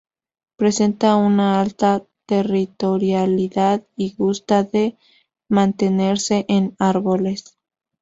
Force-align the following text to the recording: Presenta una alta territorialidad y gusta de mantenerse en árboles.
Presenta 0.55 1.15
una 1.15 1.61
alta 1.61 2.03
territorialidad 2.25 3.85
y 3.95 4.15
gusta 4.15 4.63
de 4.63 4.97
mantenerse 5.47 6.43
en 6.49 6.75
árboles. 6.79 7.59